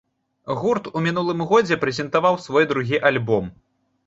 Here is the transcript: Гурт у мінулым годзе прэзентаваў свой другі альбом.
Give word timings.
Гурт 0.61 0.87
у 0.97 1.03
мінулым 1.07 1.43
годзе 1.51 1.77
прэзентаваў 1.83 2.41
свой 2.47 2.69
другі 2.73 3.03
альбом. 3.13 3.45